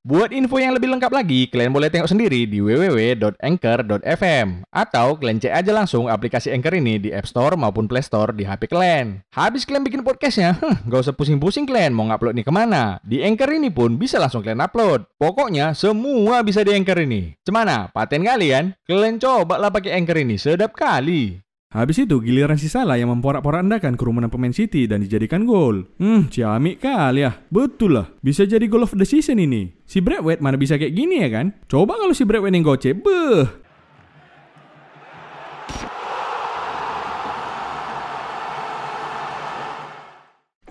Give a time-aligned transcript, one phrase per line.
[0.00, 5.52] Buat info yang lebih lengkap lagi, kalian boleh tengok sendiri di www.anchor.fm atau kalian cek
[5.52, 9.20] aja langsung aplikasi Anchor ini di App Store maupun Play Store di HP kalian.
[9.36, 12.96] Habis kalian bikin podcastnya, hmm, gak usah pusing-pusing kalian mau ngupload nih ke mana.
[13.04, 15.04] Di Anchor ini pun bisa langsung kalian upload.
[15.20, 17.36] Pokoknya semua bisa di Anchor ini.
[17.44, 17.92] Cemana?
[17.92, 18.72] Paten kalian?
[18.88, 21.44] Kalian coba lah pakai Anchor ini, sedap kali.
[21.70, 25.86] Habis itu giliran si Salah yang memporak-porandakan kerumunan pemain City dan dijadikan gol.
[26.02, 27.38] Hmm, ciamik kali ya.
[27.46, 29.70] Betul lah, bisa jadi goal of the season ini.
[29.86, 31.54] Si Bradway mana bisa kayak gini ya kan?
[31.70, 33.46] Coba kalau si Bradway yang gocek, beh.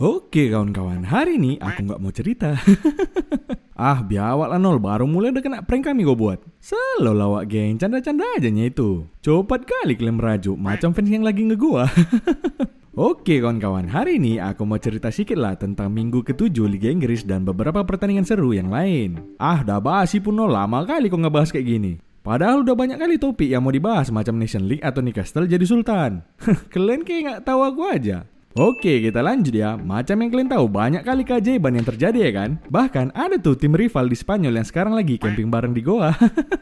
[0.03, 2.59] Oke kawan-kawan, hari ini aku nggak mau cerita.
[3.79, 6.43] ah, biawak lah nol, baru mulai udah kena prank kami gue buat.
[6.59, 9.07] Selalu lawak geng, canda-canda aja itu.
[9.23, 11.87] Cepat kali kalian merajuk, macam fans yang lagi ngegua.
[12.99, 17.47] Oke kawan-kawan, hari ini aku mau cerita sedikit lah tentang minggu ketujuh Liga Inggris dan
[17.47, 19.39] beberapa pertandingan seru yang lain.
[19.39, 21.93] Ah, udah basi pun nol, lama kali kok ngebahas kayak gini.
[22.19, 26.27] Padahal udah banyak kali topik yang mau dibahas macam Nation League atau Newcastle jadi Sultan.
[26.75, 28.27] kalian kayak nggak tahu aku aja.
[28.59, 29.79] Oke, kita lanjut ya.
[29.79, 32.49] Macam yang kalian tahu, banyak kali keajaiban yang terjadi ya kan?
[32.67, 36.11] Bahkan ada tuh tim rival di Spanyol yang sekarang lagi camping bareng di Goa.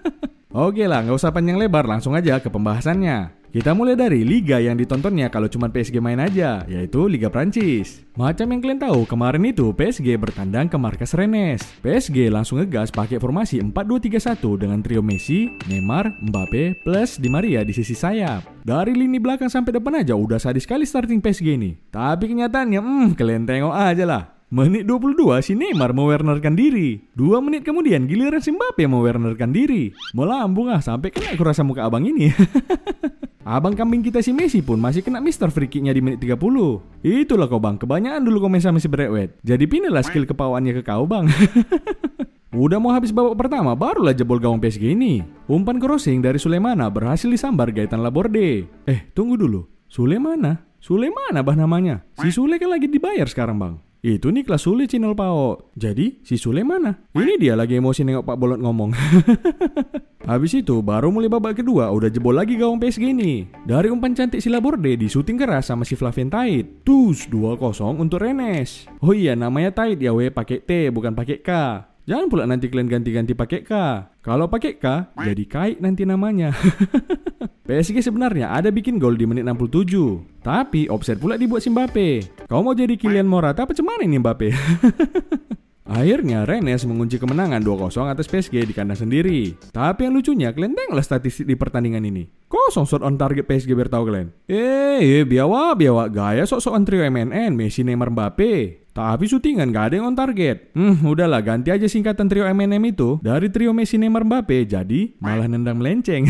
[0.54, 3.37] Oke lah, nggak usah panjang lebar, langsung aja ke pembahasannya.
[3.48, 8.04] Kita mulai dari liga yang ditontonnya kalau cuma PSG main aja, yaitu Liga Prancis.
[8.20, 11.64] Macam yang kalian tahu, kemarin itu PSG bertandang ke markas Rennes.
[11.80, 17.72] PSG langsung ngegas pakai formasi 4-2-3-1 dengan trio Messi, Neymar, Mbappe, plus Di Maria di
[17.72, 18.44] sisi sayap.
[18.68, 21.80] Dari lini belakang sampai depan aja udah sadis sekali starting PSG ini.
[21.88, 24.24] Tapi kenyataannya, hmm, kalian tengok aja lah.
[24.48, 27.04] Menit 22 si Neymar mewernerkan diri.
[27.16, 29.92] Dua menit kemudian giliran si Mbappe mewernerkan diri.
[30.12, 32.32] Melambung ah sampai kena aku rasa muka abang ini.
[33.48, 36.36] abang kambing kita si Messi pun masih kena Mister free kicknya di menit 30.
[37.00, 39.32] Itulah kau bang, kebanyakan dulu komen sama si Bradway.
[39.48, 41.32] Jadi pindah skill kepawaannya ke kau bang.
[42.58, 45.24] Udah mau habis babak pertama, barulah jebol gawang PSG ini.
[45.48, 48.68] Umpan crossing dari Sulemana berhasil disambar Gaetan Laborde.
[48.84, 49.64] Eh, tunggu dulu.
[49.88, 50.68] Sulemana?
[50.84, 52.04] Sulemana bah namanya?
[52.20, 53.74] Si Sule kan lagi dibayar sekarang bang.
[54.06, 55.74] Itu nih kelas Sule Cinol Pao.
[55.74, 57.10] Jadi si Sule mana?
[57.18, 58.94] Ini dia lagi emosi nengok Pak Bolot ngomong.
[60.30, 63.48] Habis itu baru mulai babak kedua udah jebol lagi gawang PSG ini.
[63.64, 66.84] Dari umpan cantik si Laborde di syuting keras sama si Flavien Tait.
[66.84, 67.58] Tus 2-0
[67.98, 68.86] untuk Rennes.
[69.00, 71.50] Oh iya namanya Tait ya we pakai T bukan pakai K.
[72.08, 73.72] Jangan pula nanti kalian ganti-ganti pakai K.
[74.24, 76.56] Kalau pakai K, jadi kait nanti namanya.
[77.68, 80.40] PSG sebenarnya ada bikin gol di menit 67.
[80.40, 82.24] Tapi offset pula dibuat si Mbappe.
[82.48, 84.48] Kau mau jadi Kylian Morata apa cuman ini Mbappe?
[85.88, 89.56] Akhirnya Rennes mengunci kemenangan 2-0 atas PSG di kandang sendiri.
[89.72, 92.28] Tapi yang lucunya, kalian tengoklah statistik di pertandingan ini.
[92.52, 94.36] Kosong shot on target PSG biar tahu kalian.
[94.52, 98.84] Eh, eh biawa biawa gaya sok-sokan trio MNN, Messi, Neymar, Mbappe.
[98.92, 100.76] Tapi syutingan gak ada yang on target.
[100.76, 105.48] Hmm, udahlah ganti aja singkatan trio MNM itu dari trio Messi, Neymar, Mbappe jadi malah
[105.48, 106.28] nendang melenceng.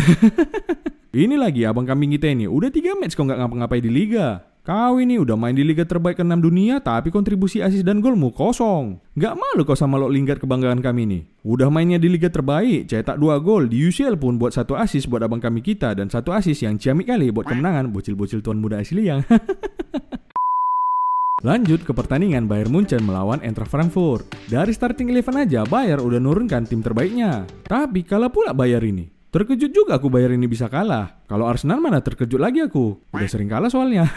[1.18, 4.46] ini lagi abang kambing kita ini udah 3 match kok nggak ngapa-ngapain di liga.
[4.68, 9.00] Kau ini udah main di liga terbaik ke-6 dunia tapi kontribusi asis dan golmu kosong.
[9.16, 11.20] Gak malu kau sama lo lingkar kebanggaan kami ini.
[11.48, 15.24] Udah mainnya di liga terbaik, cetak 2 gol, di UCL pun buat satu asis buat
[15.24, 19.08] abang kami kita dan satu asis yang ciamik kali buat kemenangan bocil-bocil tuan muda asli
[19.08, 19.24] yang.
[21.48, 24.28] Lanjut ke pertandingan Bayern Munchen melawan Eintracht Frankfurt.
[24.52, 27.48] Dari starting eleven aja Bayern udah nurunkan tim terbaiknya.
[27.64, 29.17] Tapi kalah pula Bayern ini.
[29.28, 31.20] Terkejut juga aku bayar ini bisa kalah.
[31.28, 32.96] Kalau Arsenal mana terkejut lagi aku.
[33.12, 34.08] Udah sering kalah soalnya.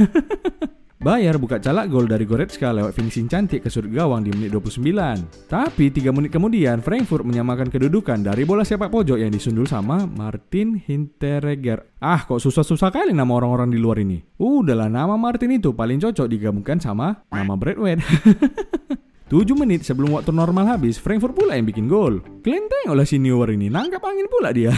[1.01, 4.85] Bayar buka calak gol dari Goretzka lewat finishing cantik ke sudut gawang di menit 29.
[5.49, 10.77] Tapi 3 menit kemudian Frankfurt menyamakan kedudukan dari bola sepak pojok yang disundul sama Martin
[10.77, 11.89] Hinteregger.
[12.05, 14.21] Ah kok susah-susah kali nama orang-orang di luar ini.
[14.37, 17.97] Udahlah nama Martin itu paling cocok digabungkan sama nama Bradway.
[19.31, 22.19] 7 menit sebelum waktu normal habis, Frankfurt pula yang bikin gol.
[22.43, 24.75] Kalian tengoklah si Neuer ini, nangkap angin pula dia.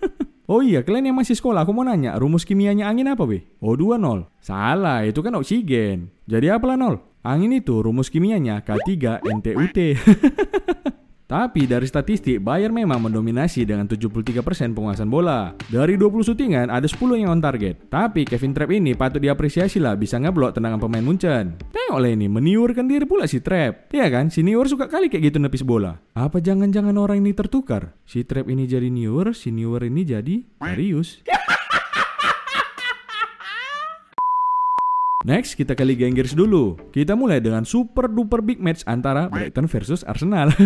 [0.50, 3.46] oh iya, kalian yang masih sekolah, aku mau nanya, rumus kimianya angin apa, be?
[3.62, 4.26] O2-0.
[4.42, 6.10] Salah, itu kan oksigen.
[6.26, 6.98] Jadi apalah nol?
[7.22, 9.78] Angin itu rumus kimianya K3 NTUT.
[11.32, 14.44] Tapi dari statistik, Bayern memang mendominasi dengan 73%
[14.76, 15.56] penguasaan bola.
[15.72, 17.88] Dari 20 syutingan, ada 10 yang on target.
[17.88, 21.56] Tapi Kevin Trapp ini patut diapresiasi lah bisa ngeblok tendangan pemain Munchen.
[21.72, 23.88] Tengoklah ini, meniurkan diri pula si Trapp.
[23.96, 26.04] Iya kan, si Neuer suka kali kayak gitu nepis bola.
[26.12, 27.96] Apa jangan-jangan orang ini tertukar?
[28.04, 31.24] Si Trapp ini jadi Neuer, si Neuer ini jadi Darius.
[35.22, 36.74] Next, kita ke Liga Inggris dulu.
[36.90, 40.50] Kita mulai dengan super duper big match antara Brighton versus Arsenal.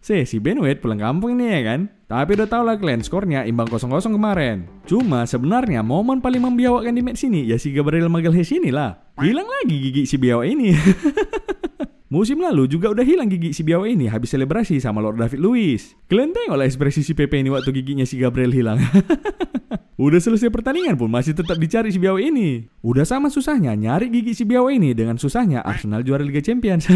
[0.00, 1.92] Si, si Ben White pulang kampung ini ya kan?
[2.08, 4.64] Tapi udah tau lah kalian skornya imbang 0-0 kemarin.
[4.88, 8.96] Cuma sebenarnya momen paling membiawakkan di match ini ya si Gabriel Magalhaes ini lah.
[9.20, 10.72] Hilang lagi gigi si biawak ini.
[12.16, 15.92] Musim lalu juga udah hilang gigi si biawak ini habis selebrasi sama Lord David Luiz.
[16.08, 18.80] Kalian tengoklah ekspresi si Pepe ini waktu giginya si Gabriel hilang.
[20.00, 22.64] Udah selesai pertandingan pun masih tetap dicari si biawak ini.
[22.80, 26.88] Udah sama susahnya nyari gigi si biawak ini dengan susahnya Arsenal juara Liga Champions.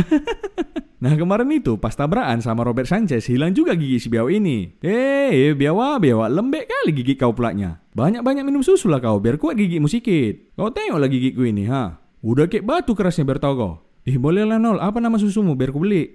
[1.05, 4.73] nah kemarin itu pas tabrakan sama Robert Sanchez hilang juga gigi si biawak ini.
[4.81, 7.77] Eh, biawak, biawak, lembek kali gigi kau pulaknya.
[7.93, 10.57] Banyak-banyak minum susu lah kau biar kuat gigimu sikit.
[10.57, 12.01] Kau tengoklah gigiku ini, ha.
[12.25, 13.73] Udah kayak batu kerasnya biar tau kau.
[14.09, 16.09] Ih boleh lah nol, apa nama susumu biar ku beli?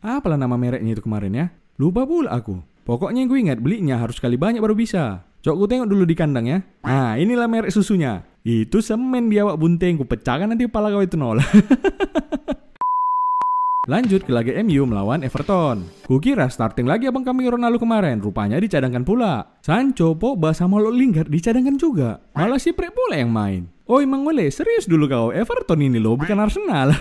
[0.00, 1.46] Apalah nama mereknya itu kemarin ya?
[1.76, 2.56] Lupa pula aku.
[2.88, 5.28] Pokoknya yang gue ingat belinya harus kali banyak baru bisa.
[5.42, 6.62] Cok, gue tengok dulu di kandang ya.
[6.86, 8.22] Nah, inilah merek susunya.
[8.46, 11.42] Itu semen biawak bunting, ku pecahkan nanti kepala kau itu nol.
[13.90, 15.82] Lanjut ke laga MU melawan Everton.
[16.06, 19.58] Kukira starting lagi abang kami Ronaldo kemarin, rupanya dicadangkan pula.
[19.58, 22.22] Sancho, Pogba sama Lo Lingard dicadangkan juga.
[22.38, 23.66] Malah si Prek pula yang main.
[23.90, 26.94] Oh emang boleh, serius dulu kau, Everton ini loh, bukan Arsenal.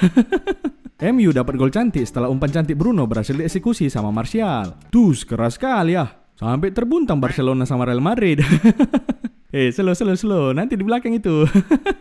[1.13, 4.81] MU dapat gol cantik setelah umpan cantik Bruno berhasil dieksekusi sama Martial.
[4.89, 6.20] Tus, keras sekali ya.
[6.41, 8.41] Sampai terbuntang Barcelona sama Real Madrid.
[9.53, 10.45] eh, slow, slow, slow.
[10.57, 11.45] Nanti di belakang itu.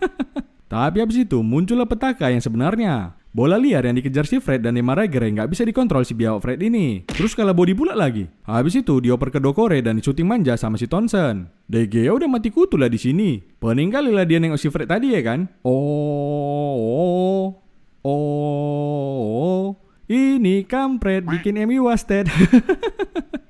[0.73, 3.21] Tapi habis itu muncullah petaka yang sebenarnya.
[3.37, 6.59] Bola liar yang dikejar si Fred dan Neymar Rager nggak bisa dikontrol si biawak Fred
[6.65, 7.05] ini.
[7.05, 8.33] Terus kalah body pula lagi.
[8.49, 11.53] Habis itu dioper ke Dokore dan dicuting manja sama si Thompson.
[11.69, 13.45] DG udah mati kutu lah di sini.
[13.61, 15.53] Pening kali lah dia nengok si Fred tadi ya kan.
[15.63, 17.45] Oh, oh,
[18.09, 19.65] oh, oh.
[20.09, 22.25] Ini kampret bikin MU wasted.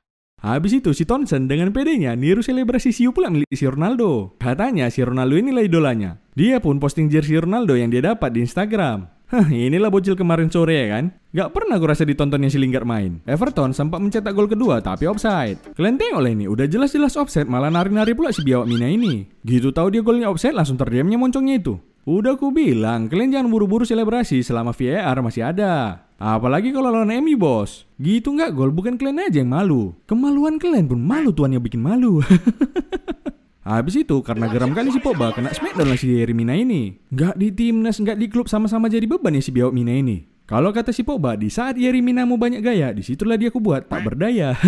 [0.41, 4.33] Habis itu si Thompson dengan pedenya niru selebrasi siu pula milik si Ronaldo.
[4.41, 6.17] Katanya si Ronaldo inilah idolanya.
[6.33, 9.05] Dia pun posting jersey Ronaldo yang dia dapat di Instagram.
[9.31, 11.13] Hah, inilah bocil kemarin sore ya kan?
[11.31, 13.21] Gak pernah gue rasa ditontonnya si Lingard main.
[13.23, 15.61] Everton sempat mencetak gol kedua tapi offside.
[15.77, 19.29] Kalian tengok lah ini, udah jelas-jelas offside malah nari-nari pula si biawak Mina ini.
[19.45, 21.77] Gitu tahu dia golnya offside langsung terdiamnya moncongnya itu.
[22.01, 26.01] Udah ku bilang, kalian jangan buru-buru selebrasi selama VAR masih ada.
[26.21, 27.89] Apalagi kalau lawan MU bos.
[27.97, 29.97] Gitu nggak gol bukan kalian aja yang malu.
[30.05, 32.21] Kemaluan kalian pun malu tuan yang bikin malu.
[33.65, 36.93] Habis itu karena geram kali si Pogba kena smackdown lah si Mina ini.
[37.09, 40.21] Nggak di timnas, nggak di klub sama-sama jadi beban ya si biawak Mina ini.
[40.45, 43.89] Kalau kata si Pogba, di saat Mina mau banyak gaya, di situlah dia aku buat
[43.89, 44.53] tak berdaya.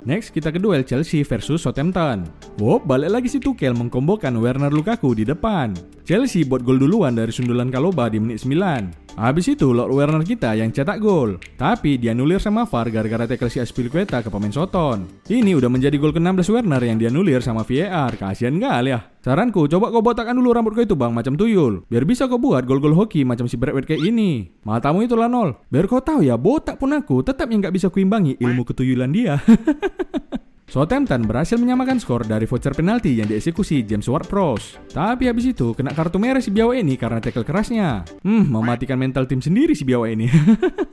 [0.00, 2.24] Next, kita ke duel Chelsea versus Southampton.
[2.56, 5.76] Wow, balik lagi si Tuchel mengkombokan Werner Lukaku di depan.
[6.08, 8.99] Chelsea buat gol duluan dari sundulan Kaloba di menit 9.
[9.18, 11.42] Habis itu Lord Werner kita yang cetak gol.
[11.58, 15.10] Tapi dianulir sama VAR gara-gara tackle si Aspilicueta ke pemain Soton.
[15.26, 18.14] Ini udah menjadi gol ke-16 Werner yang dianulir sama VAR.
[18.14, 19.00] Kasian gak ya?
[19.20, 21.84] Saranku, coba kau botakkan dulu rambut kau itu bang, macam tuyul.
[21.90, 24.48] Biar bisa kau buat gol-gol hoki macam si Bradway kayak ini.
[24.64, 25.58] Matamu itu lah nol.
[25.68, 29.40] Biar kau tahu ya, botak pun aku tetap yang gak bisa kuimbangi ilmu ketuyulan dia.
[30.70, 34.94] Southampton berhasil menyamakan skor dari voucher penalti yang dieksekusi James Ward-Prowse.
[34.94, 38.06] Tapi habis itu kena kartu merah si biawa ini karena tackle kerasnya.
[38.22, 40.30] Hmm, mematikan mental tim sendiri si biawa ini.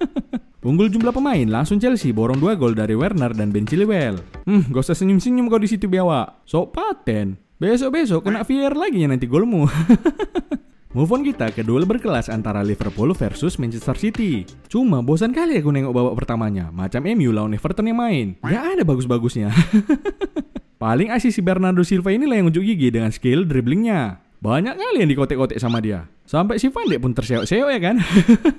[0.67, 4.17] Unggul jumlah pemain, langsung Chelsea borong dua gol dari Werner dan Ben Chilwell.
[4.49, 6.41] Hmm, gak usah senyum-senyum kau di situ biawa.
[6.49, 7.37] Sok paten.
[7.61, 9.69] Besok-besok kena VR lagi ya nanti golmu.
[10.97, 14.49] Move on kita ke duel berkelas antara Liverpool versus Manchester City.
[14.65, 16.73] Cuma bosan kali aku nengok babak pertamanya.
[16.73, 18.33] Macam MU lawan Everton yang main.
[18.41, 19.53] Gak ada bagus-bagusnya.
[20.81, 24.25] Paling asis si Bernardo Silva inilah yang unjuk gigi dengan skill dribblingnya.
[24.41, 26.09] Banyak kali yang dikotek-kotek sama dia.
[26.25, 28.01] Sampai si Van Dijk pun terseok-seok ya kan.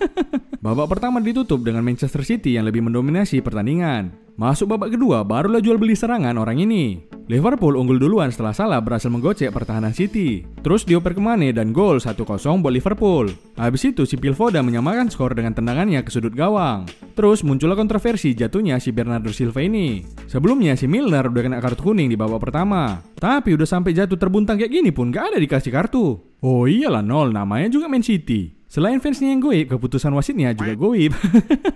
[0.62, 4.27] babak pertama ditutup dengan Manchester City yang lebih mendominasi pertandingan.
[4.38, 7.02] Masuk babak kedua, barulah jual beli serangan orang ini.
[7.26, 10.46] Liverpool unggul duluan setelah salah berhasil menggocek pertahanan City.
[10.62, 12.22] Terus dioper ke Mane dan gol 1-0
[12.62, 13.34] buat Liverpool.
[13.58, 16.86] Habis itu si Phil Foden menyamakan skor dengan tendangannya ke sudut gawang.
[17.18, 20.06] Terus muncullah kontroversi jatuhnya si Bernardo Silva ini.
[20.30, 23.02] Sebelumnya si Milner udah kena kartu kuning di babak pertama.
[23.18, 26.14] Tapi udah sampai jatuh terbuntang kayak gini pun gak ada dikasih kartu.
[26.46, 28.57] Oh iyalah nol, namanya juga Man City.
[28.68, 31.16] Selain fansnya yang goib, keputusan wasitnya juga goib.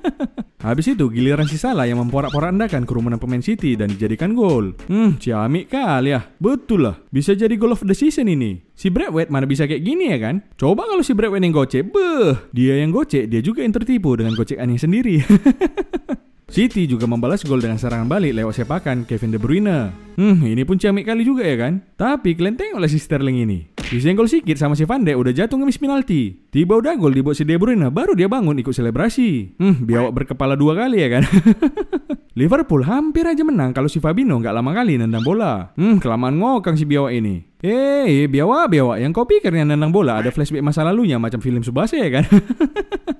[0.66, 4.76] Habis itu giliran si Salah yang memporak-porandakan kerumunan pemain City dan dijadikan gol.
[4.86, 6.28] Hmm, ciamik kali ya.
[6.36, 8.60] Betul lah, bisa jadi goal of the season ini.
[8.76, 10.44] Si Bradway mana bisa kayak gini ya kan?
[10.60, 14.36] Coba kalau si Bradway yang gocek, beh, dia yang gocek, dia juga yang tertipu dengan
[14.36, 15.16] gocekannya sendiri.
[16.52, 19.88] City juga membalas gol dengan serangan balik lewat sepakan Kevin De Bruyne.
[20.20, 21.80] Hmm, ini pun ciamik kali juga ya kan?
[21.96, 23.72] Tapi kalian tengoklah si Sterling ini.
[23.88, 26.44] Disenggol sikit sama si Van Dijk udah jatuh ngemis penalti.
[26.52, 29.56] Tiba udah gol dibuat si De Bruyne, baru dia bangun ikut selebrasi.
[29.56, 31.24] Hmm, biawak berkepala dua kali ya kan?
[32.40, 35.72] Liverpool hampir aja menang kalau si Fabinho nggak lama kali nendang bola.
[35.72, 37.48] Hmm, kelamaan ngokang si biawak ini.
[37.64, 39.00] Eh, biawak, biawak.
[39.00, 42.28] Yang kau pikir yang nendang bola ada flashback masa lalunya macam film Subasa ya kan?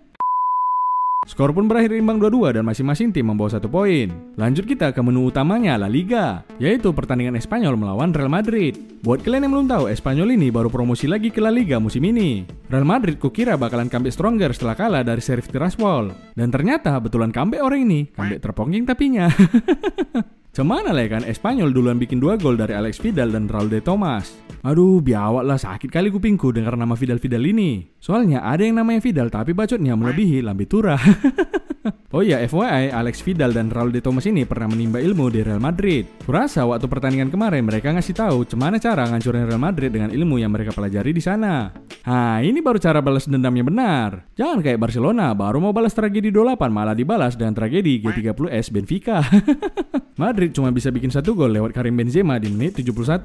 [1.23, 4.11] Skor pun berakhir imbang 2-2 dan masing-masing tim membawa satu poin.
[4.35, 8.75] Lanjut kita ke menu utamanya La Liga, yaitu pertandingan Espanyol melawan Real Madrid.
[9.07, 12.43] Buat kalian yang belum tahu, Espanyol ini baru promosi lagi ke La Liga musim ini.
[12.67, 16.11] Real Madrid kukira bakalan comeback stronger setelah kalah dari Sheriff Tiraspol.
[16.35, 19.31] Dan ternyata betulan comeback orang ini, comeback terpongking tapinya.
[20.53, 23.81] Cemana lah ya kan Espanyol duluan bikin dua gol dari Alex Vidal dan Raul de
[23.81, 24.37] Tomas.
[24.69, 27.89] Aduh biawak lah sakit kali kupingku dengar nama Vidal Vidal ini.
[27.97, 31.01] Soalnya ada yang namanya Vidal tapi bacotnya melebihi Lambi Tura.
[32.15, 35.59] oh iya FYI Alex Vidal dan Raul de Tomas ini pernah menimba ilmu di Real
[35.59, 36.07] Madrid.
[36.23, 40.55] Kurasa waktu pertandingan kemarin mereka ngasih tahu cemana cara ngancurin Real Madrid dengan ilmu yang
[40.55, 41.75] mereka pelajari di sana.
[42.07, 44.11] Nah ini baru cara balas dendamnya benar.
[44.39, 49.23] Jangan kayak Barcelona baru mau balas tragedi 28 malah dibalas dengan tragedi G30S Benfica.
[50.23, 53.25] Madrid cuma bisa bikin satu gol lewat Karim Benzema di menit 71.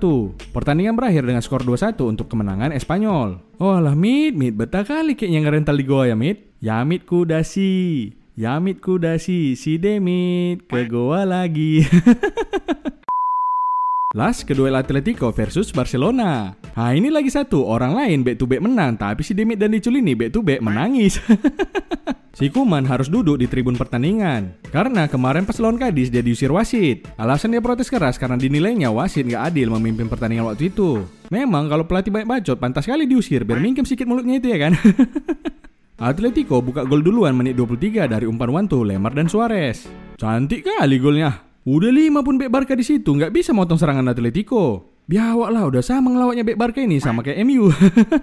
[0.50, 3.38] Pertandingan berakhir dengan skor 2-1 untuk kemenangan Espanyol.
[3.62, 6.58] Oh lah Mit, Mit, betah kali kayaknya ngerental di goa ya Mit.
[6.58, 11.82] Ya Mit kudasi, ya Mit kudasi, si Demit ke goa lagi.
[14.18, 16.54] Last kedua Atletico versus Barcelona.
[16.54, 20.14] Nah ini lagi satu, orang lain back to back menang, tapi si Demit dan Diculini
[20.14, 21.18] back to back menangis.
[22.38, 24.62] Si Kuman harus duduk di tribun pertandingan.
[24.70, 27.10] Karena kemarin pas lawan Kadis dia diusir wasit.
[27.18, 31.02] Alasan dia protes keras karena dinilainya wasit nggak adil memimpin pertandingan waktu itu.
[31.34, 34.78] Memang kalau pelatih banyak bacot pantas kali diusir biar mingkem sedikit mulutnya itu ya kan.
[35.98, 39.90] Atletico buka gol duluan menit 23 dari umpan Wantu, Lemar dan Suarez.
[40.22, 41.42] Cantik kali golnya.
[41.66, 44.94] Udah lima pun bek Barca di situ nggak bisa motong serangan Atletico.
[45.10, 47.74] Biawak lah udah sama ngelawaknya bek Barca ini sama kayak MU.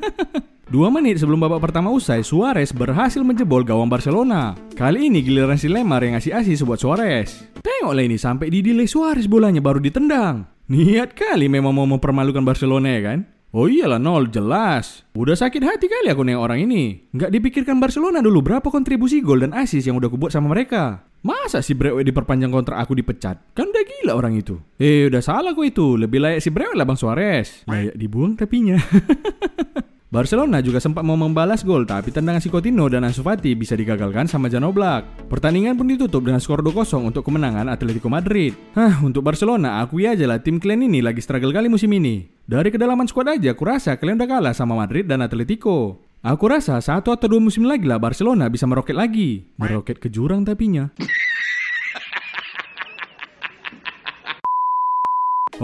[0.74, 4.54] Dua menit sebelum babak pertama usai, Suarez berhasil menjebol gawang Barcelona.
[4.78, 7.42] Kali ini giliran si Lemar yang ngasih asis buat Suarez.
[7.58, 10.46] Tengoklah ini sampai di delay Suarez bolanya baru ditendang.
[10.70, 13.33] Niat kali memang mau mempermalukan Barcelona ya kan?
[13.54, 15.06] Oh iyalah nol jelas.
[15.14, 17.06] Udah sakit hati kali aku nengok orang ini.
[17.14, 21.06] Nggak dipikirkan Barcelona dulu berapa kontribusi gol dan asis yang udah kubuat sama mereka.
[21.22, 23.54] Masa si Brewe diperpanjang kontrak aku dipecat?
[23.54, 24.58] Kan udah gila orang itu.
[24.82, 25.94] Eh udah salah kok itu.
[25.94, 27.62] Lebih layak si Brewe lah Bang Suarez.
[27.70, 28.74] Layak dibuang tapinya.
[30.14, 34.26] Barcelona juga sempat mau membalas gol tapi tendangan si Coutinho dan Ansu Fati bisa digagalkan
[34.26, 35.30] sama Jan Oblak.
[35.30, 38.54] Pertandingan pun ditutup dengan skor 2-0 untuk kemenangan Atletico Madrid.
[38.74, 42.33] Hah, untuk Barcelona akui aja lah tim kalian ini lagi struggle kali musim ini.
[42.44, 45.96] Dari kedalaman skuad aja aku rasa kalian udah kalah sama Madrid dan Atletico.
[46.20, 49.48] Aku rasa satu atau dua musim lagi lah Barcelona bisa meroket lagi.
[49.56, 50.92] Meroket ke jurang tapinya.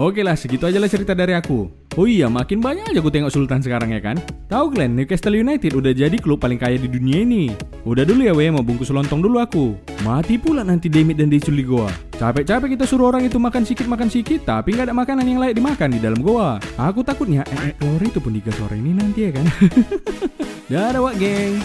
[0.01, 1.80] Oke lah, segitu aja lah cerita dari aku.
[1.99, 4.15] Oh iya, makin banyak aja gue tengok Sultan sekarang ya kan?
[4.47, 7.51] Tahu kalian, Newcastle United udah jadi klub paling kaya di dunia ini.
[7.83, 9.75] Udah dulu ya weh, mau bungkus lontong dulu aku.
[10.07, 11.91] Mati pula nanti Demit dan Deculi goa.
[12.15, 15.59] Capek-capek kita suruh orang itu makan sikit makan sikit, tapi nggak ada makanan yang layak
[15.59, 16.63] dimakan di dalam goa.
[16.79, 19.45] Aku takutnya eh, eh itu pun digas sore ini nanti ya kan?
[20.71, 21.59] Dadah wak geng.